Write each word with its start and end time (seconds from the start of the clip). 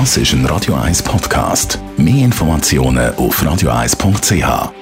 Das 0.00 0.16
ist 0.16 0.32
ein 0.32 0.44
Radio 0.46 0.74
1 0.74 1.04
Podcast. 1.04 1.78
Mehr 1.96 2.24
Informationen 2.24 3.14
auf 3.14 3.40
radio1.ch. 3.40 4.72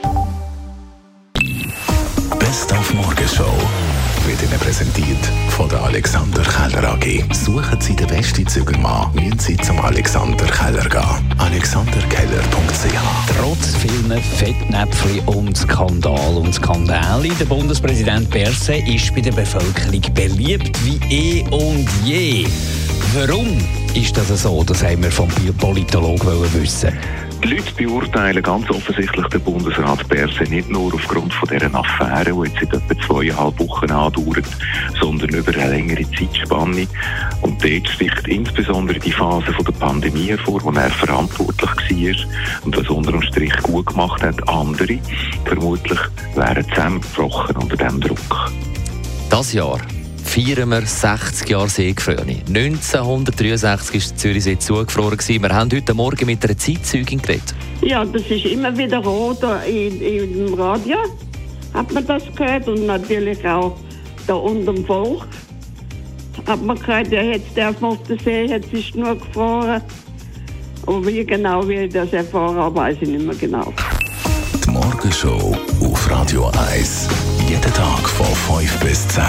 Best 2.39 2.73
auf 2.73 2.95
Morgenshow 2.95 3.53
wird 4.25 4.43
Ihnen 4.43 4.59
präsentiert 4.59 5.19
von 5.51 5.69
der 5.69 5.83
Alexander 5.83 6.41
Keller 6.41 6.95
AG. 6.95 7.25
Suchen 7.35 7.79
Sie 7.79 7.95
den 7.95 8.07
besten 8.07 8.47
Zügelmann, 8.47 9.13
müssen 9.13 9.39
Sie 9.39 9.59
zum 9.59 9.79
Alexander 9.81 10.47
Keller 10.47 10.89
gehen. 10.89 11.35
AlexanderKeller.ch 11.37 13.37
Trotz 13.39 13.77
vielen 13.77 14.19
Fettnäpfchen 14.19 15.21
und 15.27 15.59
Skandal 15.59 16.39
und 16.39 16.55
Skandale, 16.55 17.29
der 17.39 17.45
Bundespräsident 17.45 18.31
Berset 18.31 18.89
ist 18.89 19.15
bei 19.15 19.21
der 19.21 19.33
Bevölkerung 19.33 20.01
beliebt 20.15 20.75
wie 20.87 20.99
eh 21.15 21.45
und 21.51 21.87
je. 22.03 22.47
Warum 23.15 23.59
ist 23.95 24.17
das 24.17 24.43
so? 24.43 24.65
Das 24.65 24.83
haben 24.83 25.03
wir 25.03 25.11
vom 25.11 25.29
Politologen 25.59 26.55
wissen. 26.55 26.93
Die 27.43 27.49
Leute 27.49 27.73
beurteilen 27.77 28.43
ganz 28.43 28.71
offensichtlich 28.71 29.27
den 29.27 29.41
Bundesrat 29.41 30.09
Berse 30.09 30.45
nicht 30.45 30.71
nur 30.71 30.95
aufgrund 30.95 31.35
von 31.35 31.49
dieser 31.49 31.75
Affäre, 31.75 32.33
die 32.33 32.49
jetzt 32.49 32.73
seit 32.73 32.91
etwa 32.91 33.07
zweieinhalb 33.07 33.59
Wochen 33.59 33.91
andauert, 33.91 34.47
sondern 35.01 35.31
über 35.31 35.53
eine 35.53 35.71
längere 35.71 36.05
Zeitspanne. 36.13 36.87
Und 37.41 37.63
dort 37.63 37.89
sticht 37.89 38.29
insbesondere 38.29 38.99
die 38.99 39.13
Phase 39.13 39.53
von 39.53 39.65
der 39.65 39.73
Pandemie 39.73 40.29
hervor, 40.29 40.63
wo 40.63 40.71
er 40.71 40.91
verantwortlich 40.91 41.71
war 41.71 42.65
und 42.65 42.77
was 42.77 42.89
unter 42.89 43.13
dem 43.13 43.23
Strich 43.23 43.57
gut 43.63 43.87
gemacht 43.87 44.23
hat. 44.23 44.49
Andere 44.49 44.99
vermutlich 45.45 46.01
wären 46.35 46.69
zusammengebrochen 46.69 47.57
unter 47.57 47.77
diesem 47.77 48.01
Druck. 48.01 48.53
Das 49.29 49.53
Jahr 49.53 49.79
feiern 50.33 50.71
wir 50.71 50.81
60 50.81 51.47
Jahre 51.47 51.69
Seegefröne. 51.69 52.39
1963 52.49 54.11
war 54.11 54.17
Zürichsee 54.17 54.59
zugefroren. 54.59 55.19
Wir 55.19 55.55
haben 55.55 55.71
heute 55.71 55.93
Morgen 55.93 56.25
mit 56.25 56.43
einer 56.43 56.57
Zeitzeugin 56.57 57.21
geredet. 57.21 57.55
Ja, 57.83 58.03
das 58.03 58.23
ist 58.23 58.47
immer 58.47 58.75
wieder 58.79 58.99
rot 58.99 59.41
in, 59.69 60.01
im 60.01 60.55
Radio, 60.55 60.97
hat 61.75 61.93
man 61.93 62.07
das 62.07 62.23
gehört. 62.35 62.67
Und 62.67 62.87
natürlich 62.87 63.47
auch 63.47 63.77
da 64.27 64.35
unten 64.35 64.75
im 64.75 64.87
Volk 64.87 65.29
hat 66.47 66.63
man 66.63 66.79
gehört, 66.79 67.13
ja, 67.13 67.21
jetzt 67.21 67.55
darf 67.55 67.79
man 67.83 67.91
auf 67.91 68.03
der 68.05 68.19
See, 68.19 68.47
jetzt 68.47 68.73
ist 68.73 68.95
nur 68.95 69.15
gefroren. 69.15 69.83
Und 70.87 71.07
wie 71.07 71.27
genau 71.27 71.69
wir 71.69 71.87
das 71.87 72.11
erfahren 72.15 72.57
haben, 72.57 72.75
weiß 72.75 72.97
ich 73.03 73.09
nicht 73.09 73.27
mehr 73.27 73.35
genau. 73.35 73.71
Die 74.65 74.71
Morgenshow 74.71 75.55
auf 75.83 76.11
Radio 76.11 76.51
1. 76.73 77.09
Jeden 77.51 77.75
Tag 77.75 78.09
von 78.09 78.59
5 78.59 78.79
bis 78.81 79.07
10. 79.09 79.23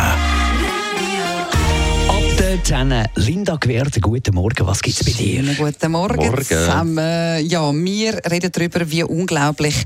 Zusammen. 2.83 3.07
Linda 3.15 3.55
Gewährte, 3.55 4.01
guten 4.01 4.35
Morgen. 4.35 4.67
Was 4.67 4.81
gibt 4.81 4.99
es 4.99 5.05
bei 5.05 5.13
dir? 5.13 5.41
Guten 5.55 5.91
Morgen, 5.93 6.17
Morgen. 6.17 6.43
zusammen. 6.43 7.45
Ja, 7.47 7.73
wir 7.73 8.19
reden 8.29 8.51
darüber, 8.51 8.91
wie 8.91 9.03
unglaublich 9.03 9.85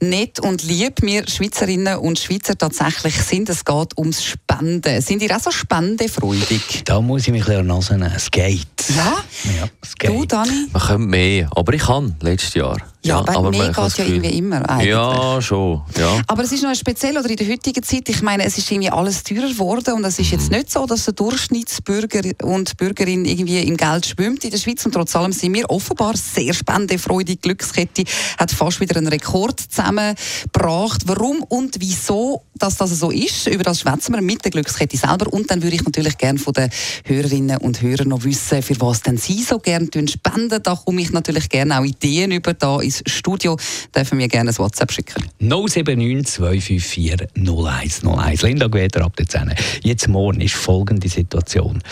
nett 0.00 0.38
und 0.38 0.62
lieb 0.62 1.02
wir 1.02 1.26
Schweizerinnen 1.26 1.98
und 1.98 2.20
Schweizer 2.20 2.56
tatsächlich 2.56 3.16
sind. 3.16 3.48
Es 3.48 3.64
geht 3.64 3.98
ums 3.98 4.22
Spenden. 4.24 5.00
Sind 5.02 5.22
ihr 5.22 5.36
auch 5.36 5.40
so 5.40 5.50
spendefreudig? 5.50 6.82
Da 6.84 7.00
muss 7.00 7.22
ich 7.22 7.32
mich 7.32 7.48
ein 7.48 7.66
bisschen 7.66 8.02
an. 8.04 8.12
Es 8.14 8.30
geht. 8.30 8.75
Ja? 8.94 9.16
Ja, 9.58 9.68
geht. 9.98 10.10
Du, 10.10 10.24
Dani? 10.26 10.68
Man 10.72 10.82
könnte 10.82 10.98
mehr, 11.06 11.50
aber 11.54 11.72
ich 11.72 11.82
kann 11.82 12.14
letztes 12.20 12.54
Jahr. 12.54 12.76
Ja, 13.02 13.18
aber, 13.20 13.42
man 13.42 13.50
mehr 13.52 13.68
geht 13.68 13.76
ja 13.76 13.86
Gefühl- 13.86 14.06
irgendwie 14.16 14.38
immer 14.38 14.68
eigentlich. 14.68 14.88
Ja, 14.90 15.40
schon. 15.40 15.82
Ja. 15.96 16.20
Aber 16.26 16.42
es 16.42 16.50
ist 16.50 16.64
noch 16.64 16.74
speziell, 16.74 17.16
oder 17.16 17.30
in 17.30 17.36
der 17.36 17.48
heutigen 17.48 17.82
Zeit, 17.82 18.08
ich 18.08 18.20
meine, 18.20 18.44
es 18.44 18.58
ist 18.58 18.68
irgendwie 18.70 18.90
alles 18.90 19.22
teurer 19.22 19.48
geworden 19.48 19.94
und 19.94 20.04
es 20.04 20.18
ist 20.18 20.32
jetzt 20.32 20.50
Mhm. 20.50 20.56
nicht 20.58 20.72
so, 20.72 20.86
dass 20.86 21.04
der 21.04 21.14
Durchschnittsbürger 21.14 22.20
und 22.42 22.76
Bürgerin 22.76 23.24
irgendwie 23.24 23.60
im 23.60 23.76
Geld 23.76 24.06
schwimmt 24.06 24.44
in 24.44 24.50
der 24.50 24.58
Schweiz 24.58 24.84
und 24.86 24.92
trotz 24.92 25.14
allem 25.14 25.30
sind 25.32 25.54
wir 25.54 25.70
offenbar 25.70 26.16
sehr 26.16 26.52
spendefreudig. 26.52 27.26
Die 27.36 27.40
Glückskette 27.40 28.04
hat 28.38 28.50
fast 28.50 28.80
wieder 28.80 28.96
einen 28.96 29.06
Rekord 29.08 29.60
zusammengebracht. 29.60 31.02
Warum 31.06 31.42
und 31.44 31.76
wieso 31.78 32.42
dass 32.58 32.76
das 32.76 32.90
so 32.98 33.10
ist, 33.10 33.46
über 33.48 33.62
das 33.62 33.80
schwätzen 33.80 34.14
wir 34.14 34.22
mit 34.22 34.44
der 34.44 34.50
Glückskette 34.50 34.96
selber 34.96 35.32
und 35.32 35.50
dann 35.50 35.62
würde 35.62 35.76
ich 35.76 35.84
natürlich 35.84 36.16
gerne 36.18 36.38
von 36.38 36.52
den 36.52 36.70
Hörerinnen 37.04 37.58
und 37.58 37.82
Hörern 37.82 38.08
noch 38.08 38.24
wissen, 38.24 38.62
für 38.62 38.80
was 38.80 39.02
denn 39.02 39.16
sie 39.16 39.42
so 39.42 39.58
gerne 39.58 39.86
spenden. 39.86 40.62
Da 40.62 40.74
komme 40.74 41.00
ich 41.00 41.12
natürlich 41.12 41.48
gerne 41.48 41.78
auch 41.78 41.84
Ideen 41.84 42.32
über 42.32 42.54
da 42.54 42.80
ins 42.80 43.02
Studio. 43.06 43.56
Dürfen 43.94 44.18
wir 44.18 44.28
gerne 44.28 44.50
ein 44.50 44.58
WhatsApp 44.58 44.92
schicken. 44.92 45.24
079 45.40 46.26
254 46.26 47.28
0101. 47.34 48.42
Linda 48.42 48.66
Gewähter 48.66 49.04
ab 49.04 49.16
der 49.16 49.28
10. 49.28 49.54
Jetzt 49.82 50.08
morgen 50.08 50.40
ist 50.40 50.54
folgende 50.54 51.08
Situation. 51.08 51.82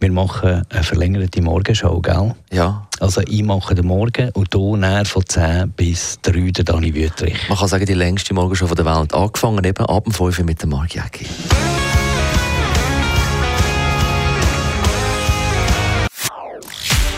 Wir 0.00 0.12
machen 0.12 0.62
eine 0.68 0.82
verlängerte 0.82 1.42
Morgenshow, 1.42 2.00
gell? 2.00 2.34
Ja. 2.52 2.86
Also 3.00 3.20
ich 3.22 3.42
mache 3.42 3.74
den 3.74 3.86
Morgen 3.86 4.30
und 4.34 4.54
du 4.54 4.76
näher 4.76 5.04
von 5.04 5.26
10 5.26 5.72
bis 5.72 6.18
3 6.22 6.52
der 6.52 6.64
Dani 6.64 6.94
Wüttrich. 6.94 7.36
Man 7.48 7.58
kann 7.58 7.68
sagen, 7.68 7.86
die 7.86 7.94
längste 7.94 8.34
Morgenshow 8.34 8.68
von 8.68 8.76
der 8.76 8.84
Welt. 8.84 9.12
Angefangen 9.14 9.64
eben 9.64 9.84
ab 9.86 10.04
dem 10.04 10.12
5 10.12 10.38
Uhr 10.38 10.44
mit 10.44 10.62
dem 10.62 10.70
Mark 10.70 10.94
Jäcki. 10.94 11.26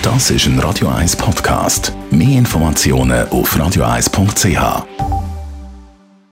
Das 0.03 0.31
ist 0.31 0.47
ein 0.47 0.59
Radio 0.59 0.89
1 0.89 1.17
Podcast. 1.17 1.93
Mehr 2.11 2.39
Informationen 2.39 3.27
auf 3.29 3.57
radio1.ch. 3.57 5.24